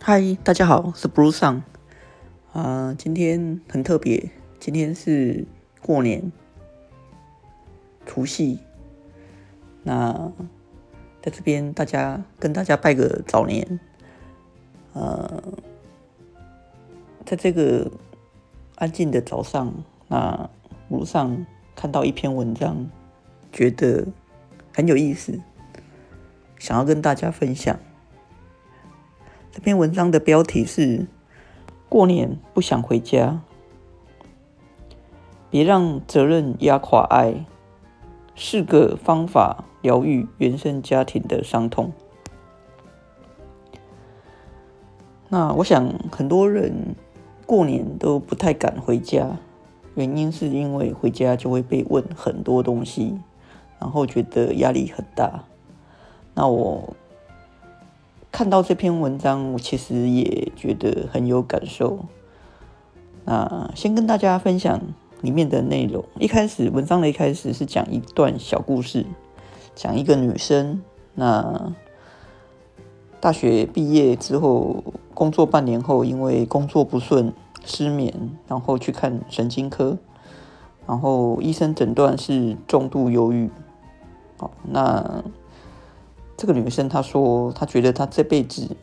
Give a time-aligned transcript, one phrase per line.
[0.00, 1.62] 嗨，大家好，是 Blue Sun。
[2.52, 5.44] 啊，今天很特别，今天是
[5.82, 6.32] 过年
[8.06, 8.60] 除夕。
[9.82, 10.32] 那
[11.20, 13.80] 在这边，大家跟大家拜个早年。
[14.94, 15.42] 呃，
[17.26, 17.90] 在这个
[18.76, 19.74] 安静的早上，
[20.06, 20.48] 那
[20.88, 21.44] 路上
[21.74, 22.88] 看到一篇文章，
[23.52, 24.06] 觉得
[24.72, 25.38] 很有意思，
[26.58, 27.78] 想要跟大家分享。
[29.58, 31.04] 这篇文章的标题是
[31.90, 33.40] “过年不想回家”，
[35.50, 37.44] 别让责任压垮爱，
[38.36, 41.90] 是个方法疗愈原生家庭的伤痛。
[45.28, 46.94] 那我想很多人
[47.44, 49.38] 过年都不太敢回家，
[49.96, 53.18] 原因是因为回家就会被问很多东西，
[53.80, 55.42] 然后觉得压力很大。
[56.32, 56.94] 那我
[58.30, 61.98] 看到这篇文章，我其实也觉得很有感受。
[63.24, 64.80] 那先跟大家分享
[65.20, 66.04] 里面的内容。
[66.18, 69.06] 一开始文章的一开始是讲一段小故事，
[69.74, 70.82] 讲一个女生，
[71.14, 71.72] 那
[73.20, 74.84] 大学毕业之后。
[75.14, 77.32] 工作半年后，因为工作不顺
[77.64, 78.14] 失眠，
[78.46, 79.98] 然后去看神经科，
[80.86, 83.50] 然后医生诊断是重度忧郁。
[84.36, 85.24] 好，那
[86.38, 88.74] 这个女生她说，她觉得她这辈子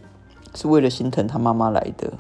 [0.54, 2.14] 是为了心疼她妈妈来的。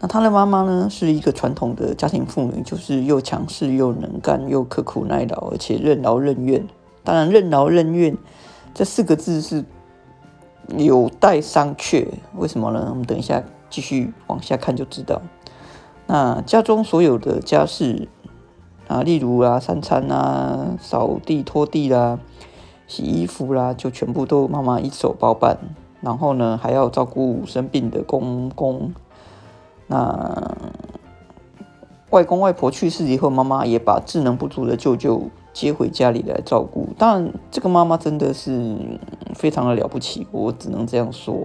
[0.00, 6.66] 那她的妈妈呢，是一个传统的家庭妇女，就是又强势又能干又刻苦耐劳，而且任劳任怨。
[7.04, 8.16] 当然，任劳任怨
[8.72, 9.62] 这四个字是。
[10.76, 12.88] 有待商榷，为什么呢？
[12.90, 15.22] 我们等一下继续往下看就知道。
[16.06, 18.06] 那家中所有的家事
[18.86, 22.18] 啊，例如啊，三餐啊，扫地拖地啦，
[22.88, 25.56] 洗衣服啦，就全部都妈妈一手包办。
[26.00, 28.92] 然后呢，还要照顾生病的公公。
[29.86, 30.56] 那
[32.10, 35.30] 外公外婆去世以后，妈妈也把智能不足的舅舅。
[35.54, 38.76] 接回家里来照顾，当然这个妈妈真的是
[39.34, 41.44] 非常的了不起，我只能这样说。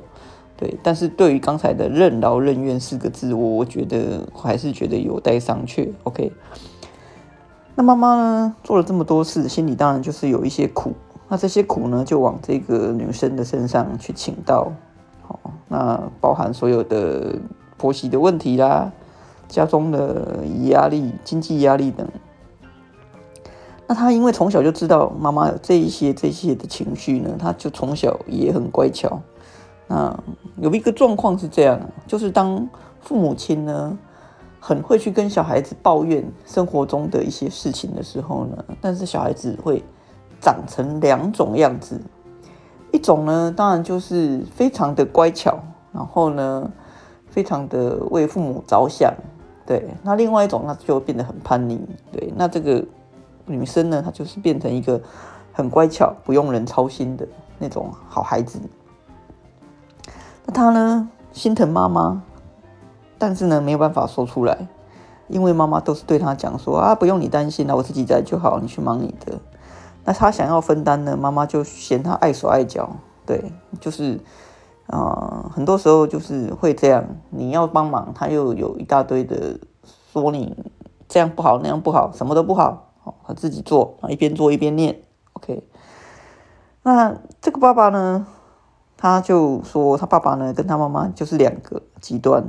[0.55, 5.89] 对，但是对于刚才的任劳任怨四个字，我我觉得还是觉得有待商榷。
[6.03, 6.31] OK，
[7.73, 10.93] 那妈妈呢做了这么多事，心里当然就是有一些苦，
[11.33, 14.71] 那这些苦呢就往这个女生的身上去倾倒。
[15.23, 17.39] 好，那包含所有的
[17.75, 18.91] 婆媳的问题啦，
[19.47, 22.07] 家中的压力、经济压力等。
[23.87, 29.19] 那他因为从小就知道妈妈有这一些这些的情绪呢，他就从小也很乖巧。
[29.87, 30.15] 那
[30.57, 32.69] 有一个状况是这样，就是当
[33.01, 33.97] 父母亲呢
[34.59, 39.83] 很会去跟小孩子抱怨生活中的一些事情的时候呢，但是小孩子会
[40.43, 41.99] 长成两种样子，
[42.91, 45.57] 一种呢当然就是非常的乖巧，
[45.93, 46.69] 然后呢
[47.29, 49.13] 非常的为父母着想，
[49.65, 51.79] 对，那另外一种那就变得很叛逆，
[52.11, 52.85] 对，那这个。
[53.45, 55.01] 女生呢，她就是变成一个
[55.51, 57.27] 很乖巧、不用人操心的
[57.59, 58.57] 那种好孩子。
[60.45, 62.23] 那她呢，心疼妈妈，
[63.17, 64.65] 但是呢，没有办法说出来，
[65.27, 69.37] 因为妈妈都是对她讲说啊，不用你担心了，我自己在就好，你去忙你的。
[70.05, 74.19] 那他想要分担呢，妈妈就嫌他碍手碍脚，对，就是
[74.87, 79.57] 啊，很多时候就是会这样，你要帮忙，他又有一大堆的
[80.11, 80.55] 说你
[81.07, 82.89] 这样不好，那样不好，什么都不好。
[83.03, 85.01] 哦他自己做啊，一边做一边念。
[85.33, 85.67] OK，
[86.83, 88.25] 那这个爸爸呢，
[88.97, 92.45] 他就说他爸爸呢跟他妈妈就是两个极端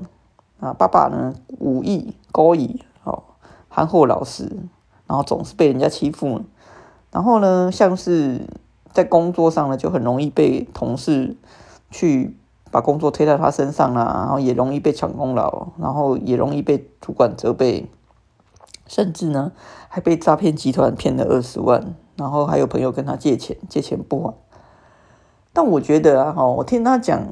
[0.60, 0.72] 啊。
[0.72, 3.22] 爸爸呢武艺高矣，哦，
[3.69, 4.44] 憨厚老实，
[5.06, 6.43] 然后总是被人家欺负。
[7.14, 8.41] 然后呢，像是
[8.92, 11.36] 在工作上呢，就很容易被同事
[11.88, 12.36] 去
[12.72, 17.88] 把工作推到他身上啊，然后也容易被抢功劳，然后也容易被主管责备。
[18.88, 19.52] 甚至呢，
[19.88, 24.34] 还被诈骗集团骗了二十万，然后还有朋友跟他借钱，借钱不还。
[25.52, 27.22] 但我觉得啊，哈，我听他讲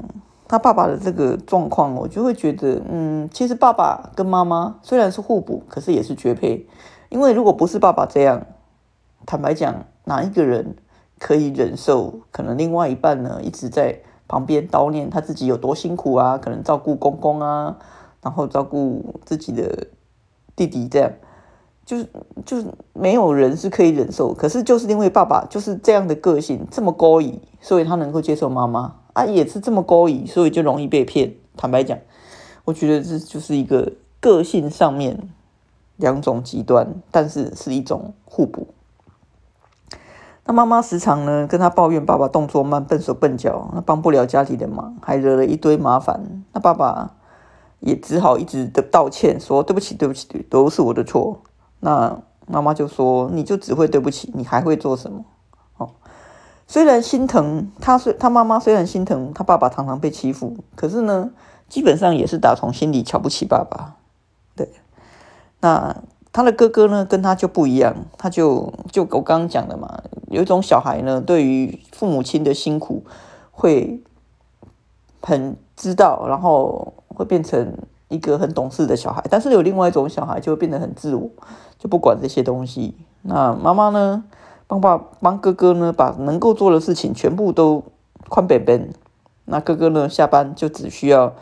[0.47, 6.65] 他爸爸的这个状况，我就会觉得，嗯，其实爸爸跟妈妈虽然是互补，可是也是绝配。
[7.09, 8.45] 因为如果不是爸爸这样，
[9.25, 10.75] 坦白讲，哪一个人
[11.19, 12.21] 可以忍受？
[12.31, 17.77] 可能另外一半呢，一直在旁边叨念他自己有多辛苦啊，可能照顾公公啊，
[18.21, 19.87] 然后照顾自己的
[20.55, 21.11] 弟弟这样。
[21.85, 22.07] 就是
[22.45, 31.35] 就是没有人是可以忍受，可是就是因为爸爸就是这样的个性，这么高引，所以他能够接受妈妈啊，也是这么高引，所以就容易被骗。
[31.57, 31.99] 坦白讲，
[32.63, 33.91] 我觉得这就是一个
[34.21, 35.29] 个性上面
[35.97, 38.67] 两种极端，但是是一种互补。
[40.45, 46.43] 那妈妈时常呢跟他抱怨爸爸动作慢、笨手笨脚，那帮不了家里的忙，还惹了一堆麻烦。
[46.51, 47.11] 那爸爸
[47.79, 51.41] 也只好一直的道歉，说对不起，对不起，对，都是我的错。
[51.79, 55.23] 那妈妈就说，你就只会对不起，你还会做什么？
[55.77, 55.91] 哦，
[56.67, 61.31] 虽然心疼他，虽他妈妈虽然心疼他爸爸常常被欺负，可是呢，
[61.69, 63.95] 基本上也是打从心里瞧不起爸爸。
[64.55, 64.69] 对，
[65.61, 65.95] 那。
[66.33, 73.03] 他的哥哥呢，跟他就不一样，他就就我刚刚讲的嘛，有一种小孩呢，对于父母亲的辛苦
[73.51, 74.01] 会
[75.21, 77.77] 很知道，然后会变成
[78.07, 79.23] 一个很懂事的小孩。
[79.29, 81.29] 但是有另外一种小孩，就会变得很自我，
[81.77, 82.95] 就不管这些东西。
[83.21, 84.23] 那妈妈呢，
[84.65, 87.83] 帮爸帮哥哥呢，把能够做的事情全部都
[88.27, 88.89] 宽扁扁。
[89.45, 91.33] 那哥哥呢，下班就只需要。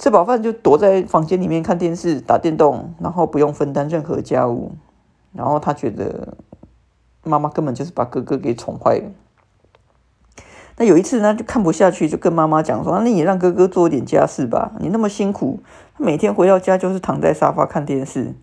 [0.00, 4.72] 吃饱饭就躲在房间里面看电视、打电动，然后不用分担任何家务。
[5.34, 6.38] 然后他觉得
[7.22, 9.10] 妈妈根本就是把哥哥给宠坏了。
[10.78, 15.60] 那有一次呢，就看不下去，就跟妈妈讲说：“那你让哥哥做一点家事吧，你那么辛苦，
[15.98, 18.34] 他每天回到家就是躺在沙发看电视。”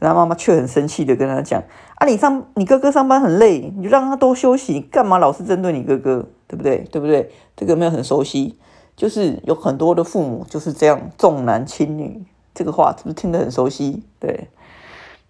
[0.00, 1.62] 然后妈妈却很生气的跟他讲
[1.96, 6.26] ：“啊，你上你哥哥上班很累，你就让他多休息，干嘛老是针对你哥哥？
[6.48, 6.78] 对不对？
[6.90, 7.30] 对不对？
[7.54, 8.58] 这个没有很熟悉。”
[8.94, 12.24] 就是有很多的父母就是这样重男轻女，
[12.54, 14.04] 这个话是不是听得很熟悉？
[14.20, 14.48] 对，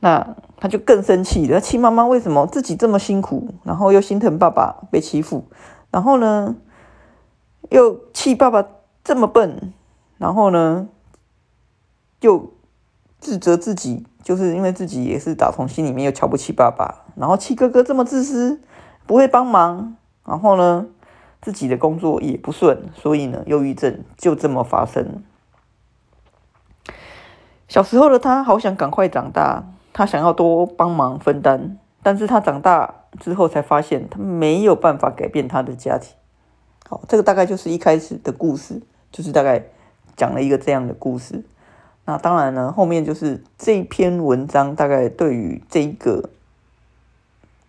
[0.00, 5.44] 那他就更生气了，气妈妈为什么自己这么辛苦，然后又心疼爸爸被欺负，
[5.91, 6.56] 然后呢，
[7.70, 8.67] 又气爸爸
[9.05, 9.73] 这么笨，
[10.19, 10.88] 然后呢，
[12.20, 12.53] 又
[13.20, 18.61] 自责自己，就是因为自己也是打从心里面又瞧不起爸爸，然后气哥哥这么自私，
[19.06, 20.87] 不会帮忙，然后呢？
[21.43, 25.25] 自己的工作也不顺，所以呢，忧郁症就这么发生。
[27.67, 36.15] 小时候的他好想赶快长大，他想要多帮忙分担，但是他长大之后才发现，他没有办法改变他的家庭。
[36.89, 38.81] 好，这个大概就是一开始的故事，
[39.11, 39.65] 就是大概
[40.15, 41.43] 讲了一个这样的故事。
[42.05, 46.31] 那当然呢，后面就是这篇文章大概对于这一个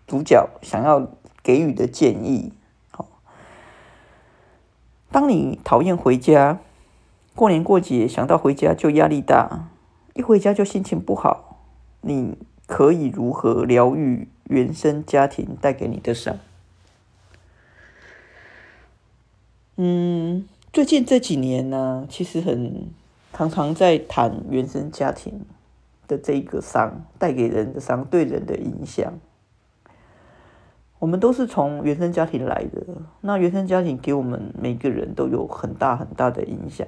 [0.05, 1.07] 主角想要
[1.41, 2.53] 给予的建议。
[5.13, 6.59] 当你讨厌回家，
[7.35, 9.69] 过年过节想到回家就压力大，
[10.15, 11.59] 一回家就心情不好，
[12.01, 16.39] 你可以如何疗愈原生家庭带给你的伤？
[19.75, 22.87] 嗯，最近这几年呢，其实很
[23.33, 25.45] 常常在谈原生家庭
[26.07, 29.13] 的这个伤带给人的伤对人的影响。
[31.03, 32.81] 我们都是从原生家庭来的，
[33.19, 36.87] 那原生家庭给我们每个人都有很大很大的影响。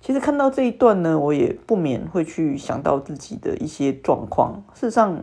[0.00, 4.64] 其实看到这一段呢，我也不免会去想到自己的一些状况。
[4.74, 5.22] 事实上，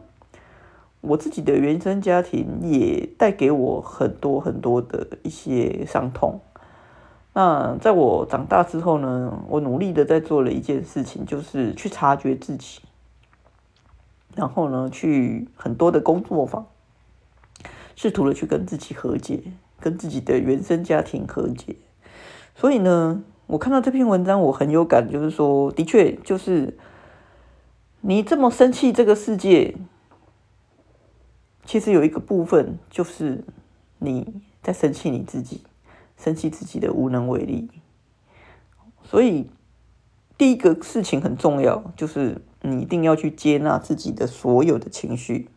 [1.02, 6.40] 我自己的原生家庭也带给我很多很多的一些伤痛。
[7.34, 12.80] 那在我长大之后呢，我努力的在做了一件事情，就是去察觉自己，
[14.34, 16.66] 然后呢，去很多的工作坊。
[18.04, 19.42] 试图的去跟自己和解，
[19.80, 21.78] 跟自己的原生家庭和解。
[22.54, 26.78] 所以呢，我看到这篇文章，我很有感，就是说，的确，就是
[28.02, 29.78] 你这么生气这个世界，
[31.64, 33.46] 其实有一个部分就是
[34.00, 35.64] 你在生气你自己，
[36.18, 37.70] 生气自己的无能为力。
[39.06, 39.50] 所以，
[40.38, 45.48] 第一个事情很重要，就是你一定要去接纳自己的所有的情绪。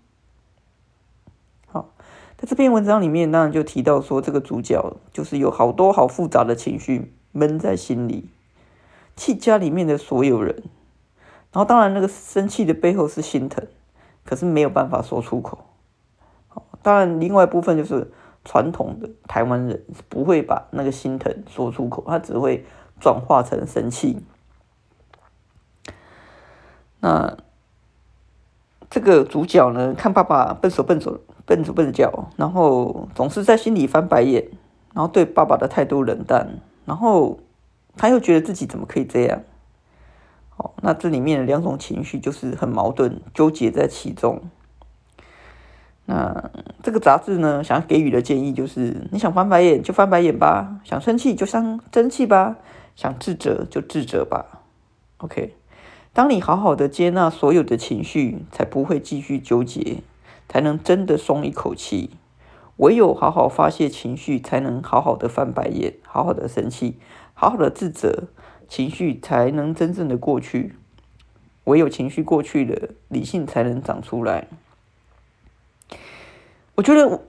[2.36, 8.28] 在这篇文章里面，当然就提到说，这个主角就是有好多好复杂的情绪闷在心里，
[9.16, 10.62] 气家里面的所有人。
[11.52, 13.66] 然后，当然那个生气的背后是心疼，
[14.24, 15.64] 可是没有办法说出口。
[16.82, 18.12] 当然另外一部分就是
[18.44, 22.66] 传统的台湾人不会把那个心疼说出口，他只会
[23.00, 24.22] 转化成生气。
[27.00, 27.38] 那
[28.90, 31.20] 这个主角呢，看爸爸笨手笨手。
[31.48, 34.48] 笨手笨脚，然后总是在心里翻白眼，
[34.92, 37.38] 然后对爸爸的态度冷淡，然后
[37.96, 39.42] 他又觉得自己怎么可以这样？
[40.56, 44.42] 哦，那这里面的两种情绪就是很矛盾，纠结在其中。
[46.06, 46.50] 那
[46.82, 52.56] 这个杂志呢，想要给予的建议就是：你想翻白眼就翻白眼吧，想生气就生生气吧，
[52.96, 54.62] 想自责就自责吧。
[55.18, 55.54] OK，
[56.16, 59.98] 当你好好的接纳所有的情绪，才不会继续纠结。
[60.48, 62.08] 才能真的松一口气。
[62.76, 66.96] 唯有好好发泄情绪，才能好好的翻白眼，好好的生气，
[67.34, 68.28] 好好的自责，
[68.66, 70.76] 情绪才能真正的过去。
[71.64, 74.48] 唯有情绪过去了，理性才能长出来。
[76.76, 77.20] 我觉得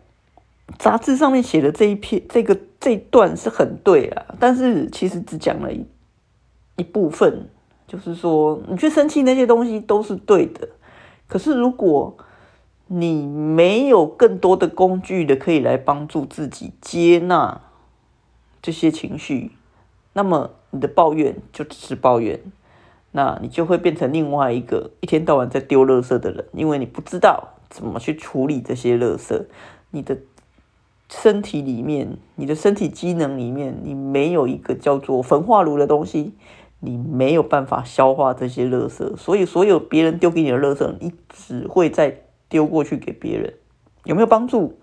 [0.77, 5.86] 杂志上面写的这一篇这个这一段是很对啊，但是其实只讲了一
[6.77, 7.50] 一部分，
[7.88, 10.67] 就是说你去生气那些东西都是对的，
[11.27, 12.17] 可是如果
[12.88, 17.62] 你没有更多的工具的可以来帮助自己接纳
[18.62, 19.51] 这些情绪，
[20.13, 22.41] 那么你的抱怨就只是抱怨，
[23.12, 29.46] 那你就会变成另外一个一天到晚在丢垃圾的人，因为你不知道怎么去处理这些垃圾，
[29.91, 30.17] 你的
[31.10, 36.34] 身体里面，你的身体机能里面，你没有一个叫做焚化炉的东西，
[36.80, 42.22] 你没有办法消化这些垃圾，所以所有别人丢给你的垃圾，你只会在。
[42.50, 43.54] 丢过去给别人
[44.06, 44.80] 有没有帮助？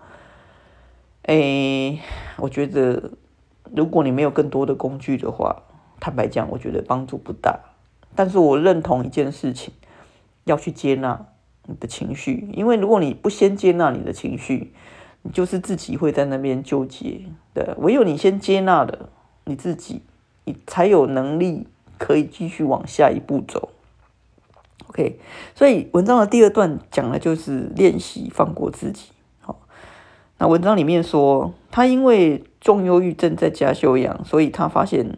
[1.23, 1.97] 哎，
[2.37, 3.09] 我觉得
[3.75, 5.63] 如果你没有更多的工具的话，
[5.99, 7.59] 坦白讲，我觉得帮助不大。
[8.13, 9.73] 但是我认同一件事情，
[10.43, 11.25] 要去接纳
[11.65, 14.71] 你的情绪，因为如果你不先接纳你的情绪，
[15.23, 17.21] 你就是自己会在那边纠结
[17.55, 17.75] 的。
[17.79, 19.09] 唯有你先接纳了
[19.45, 20.03] 你自己，
[20.43, 21.65] 你才有能力
[21.97, 23.69] 可以继续往下一步走。
[24.87, 25.19] OK，
[25.53, 29.09] 所以文章的第二段讲的就是练习放过自己。
[29.41, 29.59] 好，
[30.37, 35.17] 那文章里面说，他因为重忧郁症在家休养，所以他发现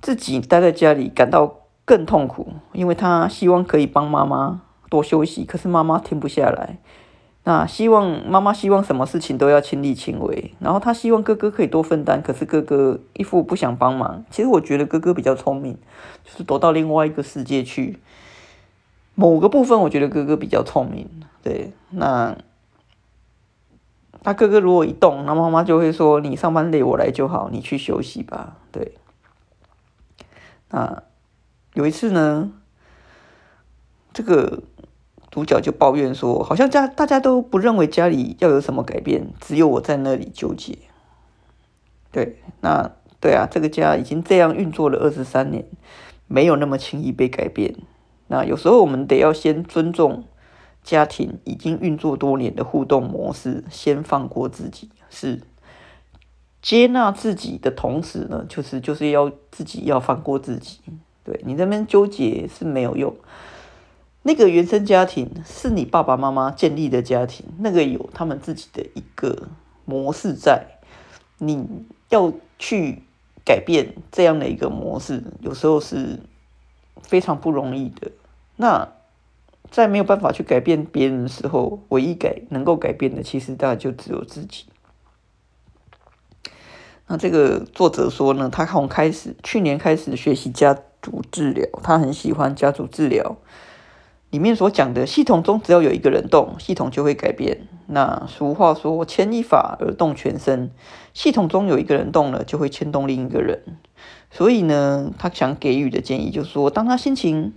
[0.00, 6.78] 自己待在家里感到更痛苦，因为他希望可以帮妈妈多休息，可是妈妈停不下来。
[7.44, 14.24] 那希望妈妈希望什么事情都要亲力亲为，然后他希望哥哥可以多分担，可是哥哥一副不想帮忙。
[14.30, 15.76] 其实我觉得哥哥比较聪明，
[16.24, 17.98] 就是躲到另外一个世界去。
[19.14, 21.08] 某个部分，我觉得哥哥比较聪明。
[21.42, 22.36] 对，那
[24.22, 28.94] 他哥哥如果一动，那妈妈就会说：“你上班累，我来就好，你去休息吧。”对。
[30.70, 31.02] 那
[31.74, 32.52] 有一次呢，
[34.14, 34.62] 这个
[35.32, 40.76] 主角就抱怨说：“好像家大家都不认为家里要有什么改变，只有我在那里纠结。”
[42.12, 45.64] 对，那对啊，这个家已经这样运作了二十三年，
[46.26, 47.74] 没有那么轻易被改变。
[48.26, 50.24] 那有时候我们得要先尊重
[50.84, 55.40] 家庭已经运作多年的互动模式，先放过自己，是
[56.60, 60.80] 接纳自己的同时呢，就是就是要自己要放过自己。
[61.24, 63.16] 对你这边纠结是没有用。
[64.22, 69.48] 那个原生家庭是你爸爸妈妈建立的家庭，那个有他们自己的一个
[69.84, 70.78] 模式在，
[71.38, 71.66] 你
[72.08, 73.02] 要去
[73.44, 76.20] 改变这样的一个模式，有时候是
[77.02, 78.12] 非常不容易的。
[78.56, 78.88] 那
[79.70, 84.66] 在没有办法去改变别人的时候，唯一改能够改变的，其实大概就只有自己。
[87.08, 93.36] 那这个作者说呢，他从开始去年开始学习家族治疗，他很喜欢家族治疗
[94.32, 97.68] 里面所讲的系统中，只要有一个人动，系统就会改变。
[97.88, 100.70] 那俗话说牵一发而动全身，
[101.12, 103.62] 系统中有一个人动了，就会牵动另一个人。
[104.30, 107.52] 所以呢，他想给予的建议就是说，当他心情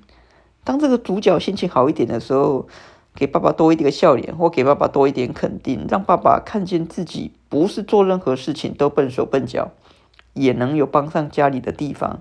[0.66, 2.68] 当这个主角心情好一点的时候，
[3.16, 9.72] 给爸爸多一点笑脸，或给爸爸多一点肯定，让爸爸看见自己不是做任何事情都笨手笨脚，
[10.34, 12.20] 也能有帮上家里的地方，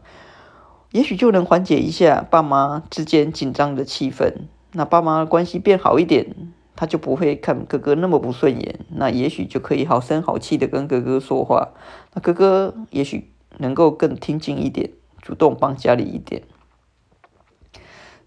[0.94, 4.32] 也许就能缓解一下爸妈之间紧张的气氛。
[4.70, 11.70] 那爸妈关系变好一点，他就不会看哥哥那么不顺眼，那也许就可以好声好气的跟哥哥说话，
[12.12, 16.42] 那哥哥也许能够更听进一点，主动帮家里一点。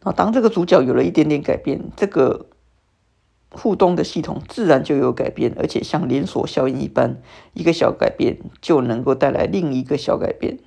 [0.01, 2.47] 那当这个主角有了一点点改变，这个
[3.50, 7.21] 互动的系统自然就有改变，而且像连锁效应一般，
[7.53, 10.59] 一个小改变就能够带来另一个小改变。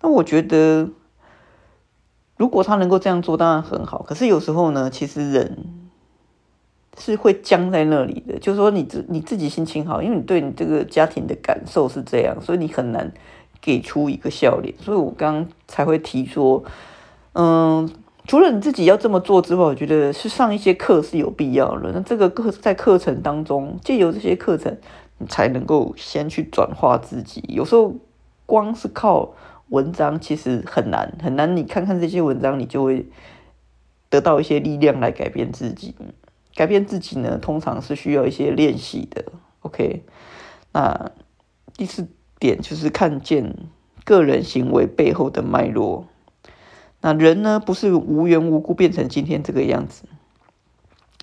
[0.00, 0.88] 那我觉得，
[2.36, 4.02] 如果他能够这样做，当然很好。
[4.02, 5.66] 可是有时候呢，其实人
[6.98, 8.38] 是会僵在那里的。
[8.38, 13.12] 就是说，你自你自己心情好，因为你对你这个家庭的感受是这样，所以你很难
[13.60, 14.74] 给出一个笑脸。
[14.78, 16.64] 所以我刚才会提说，
[17.32, 17.88] 嗯。
[18.28, 21.92] 除了你自己要这么做之外，我觉得是上一些课是有必要的。
[21.92, 24.76] 那这个课在课程当中，借由这些课程，
[25.18, 27.44] 你才能够先去转化自己。
[27.46, 27.94] 有时候
[28.44, 29.32] 光是靠
[29.68, 31.56] 文章，其实很难很难。
[31.56, 33.06] 你看看这些文章，你就会
[34.08, 35.94] 得到一些力量来改变自己。
[36.54, 39.24] 改变自己呢，通常是需要一些练习的。
[39.60, 40.04] OK，
[40.72, 41.10] 那
[41.76, 42.08] 第四
[42.38, 43.54] 点就是看见
[44.04, 46.06] 个人行为背后的脉络。
[47.02, 50.04] 那人呢，不是无缘无故变成今天这个样子，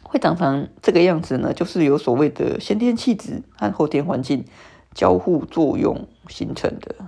[0.03, 4.45] 会长成这个样子呢，就是有所谓的先天气质和后天环境
[4.93, 7.07] 交互作用形成的。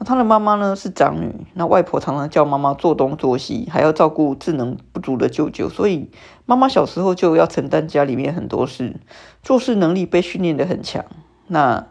[0.00, 6.10] 那他的妈妈呢是长女，那外婆常常叫妈妈做东做西，还要照顾智能不足的舅舅，所以
[6.46, 8.96] 妈妈小时候就要承担家里面很多事，
[9.42, 11.04] 做事能力被训练的很强。
[11.46, 11.86] 那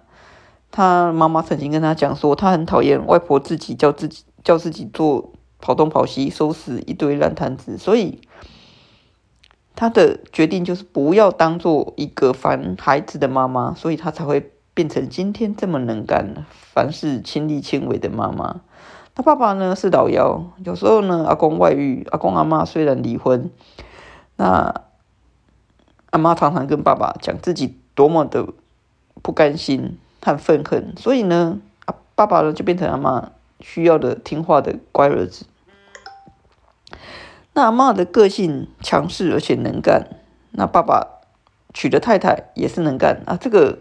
[0.71, 8.19] 他妈妈曾经跟他讲说，他很讨厌外婆自己叫自己叫自己做跑东跑西，收拾一堆烂摊子，所以。
[9.75, 18.61] 他的决定就是不要当做一个烦孩子的妈妈，所以他才会变成今天这么能干、凡事亲力亲为的妈妈。
[19.13, 23.51] 他爸爸呢是老幺，有时候呢阿公外遇，阿公阿妈虽然离婚，
[24.37, 24.73] 那
[26.11, 28.47] 阿妈常常跟爸爸讲自己多么的
[29.21, 35.45] 不甘心和愤恨，所以呢，啊爸爸呢就变成阿妈需要的听话的乖儿子。
[37.53, 40.07] 那阿妈的个性强势而且能干，
[40.51, 41.19] 那爸爸
[41.73, 43.35] 娶的太太也是能干啊。
[43.35, 43.79] 这个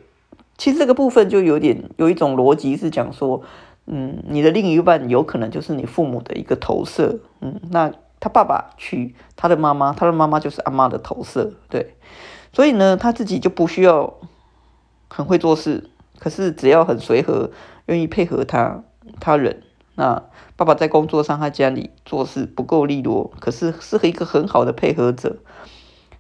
[0.59, 3.43] 其实这个部分就有点有一种逻辑是讲说，
[3.87, 11.95] 嗯，你的另一半有可能就是你父母的一个投射，嗯，那他爸爸娶他的妈妈，他的妈妈就是阿妈的投射，对，
[12.53, 14.15] 所以呢，他自己就不需要
[15.09, 15.89] 很会做事，
[16.19, 17.53] 可是只要很随和，
[17.87, 18.83] 愿意配合他
[19.21, 19.63] 他人。
[19.95, 20.23] 那
[20.57, 25.37] 爸爸在工作上，他家里做事不够利落，可是是一个很好的配合者，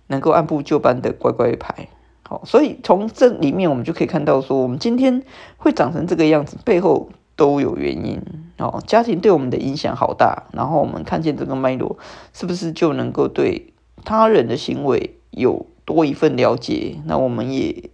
[0.07, 1.89] 能够按部就班的乖乖牌。
[2.29, 5.23] 好，所以从这里面我们就可以看到，说我们今天
[5.57, 8.21] 会长成这个样子，背后都有原因。
[8.59, 11.97] 哦，家庭对我们的影响好大，然后我们看见这个脉络，
[12.35, 13.73] 是不是就能够对
[14.05, 17.01] 他人的行为有多一份了解？
[17.07, 17.91] 那我们也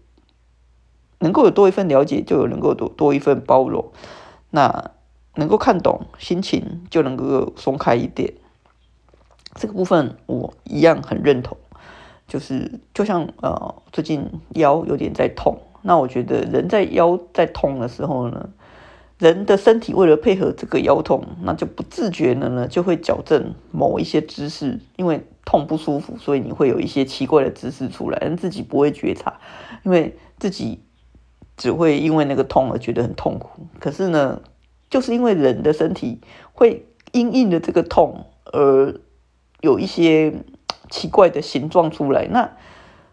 [1.20, 3.92] 能够有多一份了解，就有能够多多一份包容。
[4.50, 4.90] 那。
[5.36, 8.34] 能够看懂心情，就能够松开一点。
[9.56, 11.58] 这个部分我一样很认同，
[12.26, 18.50] 就是就像呃，最近腰有点在痛，那我觉得人在腰在痛的时候呢，
[19.18, 29.38] 人的身体为了配合这个腰痛，那就不自觉的呢就会矫正某一些姿势，因为痛不舒服，所以你会有一些奇怪的姿势出来，但自己不会觉察，
[29.82, 30.80] 因为自己
[31.56, 33.66] 只会因为那个痛而觉得很痛苦。
[33.78, 34.40] 可是呢？
[34.90, 36.20] 就是因为人的身体
[36.52, 38.94] 会因应的这个痛而
[39.64, 40.32] 有一些
[40.90, 42.28] 奇怪的形状出来。
[42.30, 42.52] 那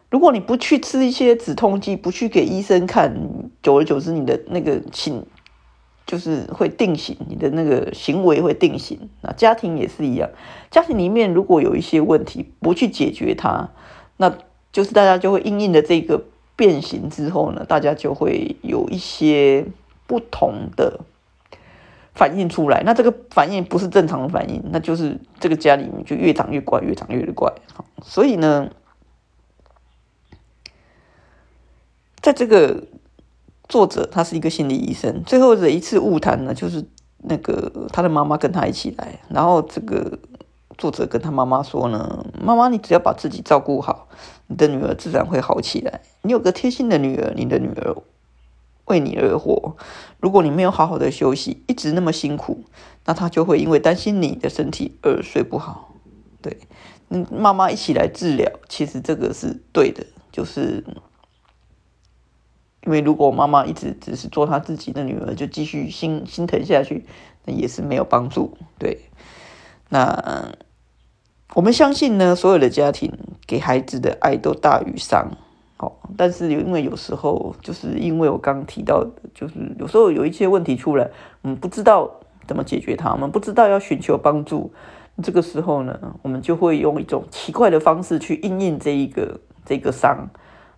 [0.09, 3.15] 如果你不去吃一些止痛剂，不去给医生看，
[3.63, 5.25] 久而久之，你的那个形
[6.05, 9.09] 就是会定型，你的那个行为会定型。
[9.21, 10.29] 那家庭也是一样，
[10.69, 13.69] 家庭里面如果有一些问题，不去解决它，
[14.17, 14.35] 那
[14.73, 16.21] 就是大家就会因应的这个
[16.57, 19.65] 变形之后呢，大家就会有一些
[20.05, 20.99] 不同的。
[22.13, 27.51] 反映出来，那这个反应不是正常的反应，那就是这个家里面就越长越怪，越长越怪。
[28.03, 28.69] 所以呢，
[32.21, 32.83] 在这个
[33.69, 36.85] 作者他是一个心理医生，最后的一次误谈呢，就是
[37.19, 40.19] 那个他的妈妈跟他一起来，然后这个
[40.77, 44.09] 作者跟他妈妈说呢：“妈妈，你只要把自己照顾好，
[44.47, 46.01] 你的女儿自然会好起来。
[46.23, 47.95] 你有个贴心的女儿，你的女儿。”
[48.85, 49.75] 为你而活，
[50.19, 52.63] 如果你没有好好的休息，一直那么辛苦，
[53.05, 55.95] 那他就会因为担心你的身体而睡不好。
[56.41, 56.57] 对，
[57.09, 60.83] 嗯，妈妈一起来治疗，其实这个是对的，就是
[62.83, 67.05] 因为如果妈妈一直只是做她自己的女儿，就继续心心疼下去，
[67.45, 68.57] 那也是没有帮助。
[68.79, 69.01] 对，
[69.89, 70.51] 那
[71.53, 73.13] 我们相信呢，所有的家庭
[73.45, 75.37] 给孩子的爱都大于伤。
[76.17, 81.09] 但是因为有时候，就是因为我刚提到，就是有时候有一些问题出来，
[81.41, 82.09] 我们不知道
[82.47, 84.73] 怎么解决它，我们不知道要寻求帮助。
[85.23, 90.29] 这个时候呢，我们就会用一种奇怪的方式去应应这一个这个伤。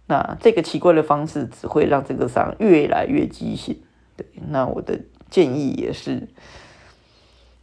[0.06, 3.82] 那这个奇怪的方式只会让这个伤越来越畸形。
[4.18, 6.28] 对，那我的建议也是，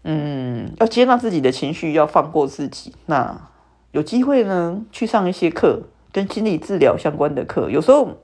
[0.05, 2.95] 嗯，要接纳自己的情绪，要放过自己。
[3.07, 3.49] 那
[3.93, 5.83] 有机会呢，去上一些课。
[6.13, 8.19] 跟心理治疗相关的课，有时候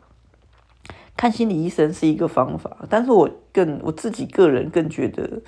[1.16, 5.40] 看心理医生是一个方法，但是我更我自己个人更觉得，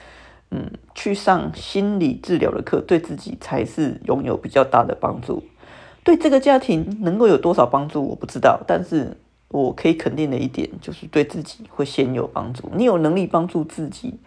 [0.50, 5.42] 嗯，去上心理治疗的课，对自己才是拥有比较大的帮助。
[6.04, 9.16] 对这个家庭能够有多少帮助，我不知道，但是
[9.48, 12.70] 我可以肯定的一点，就是对自己会先有帮助。
[12.74, 14.18] 你有能力帮助自己，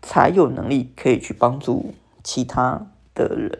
[0.00, 3.58] 才有能力可以去帮助其他的人。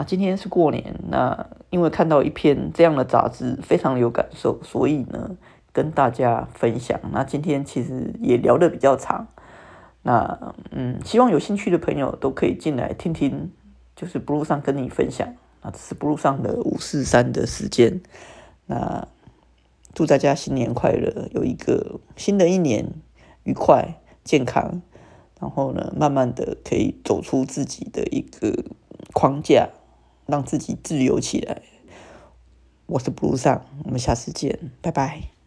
[0.00, 5.36] 那今天是过年，那因为看到一篇这样的杂志，非常有感受，所以呢，
[5.74, 6.98] 跟大家分享。
[7.12, 9.28] 那今天其实也聊得比较长，
[10.00, 13.50] 那嗯，希望有兴趣的朋友都可以进来听听，
[13.94, 15.34] 就是 blue 上跟你分享。
[15.60, 18.00] 那这是 blue 上的五四三的时间，
[18.64, 19.06] 那
[19.92, 22.86] 祝大家新年快乐，有一个新的一年
[23.42, 24.80] 愉快，健康，
[25.38, 28.64] 然后呢，慢慢的可以走出自己的一个
[29.12, 29.68] 框架，
[30.30, 31.62] 让自己自由起来。
[32.86, 35.39] 我是 Blue 上，我们下次见，拜拜。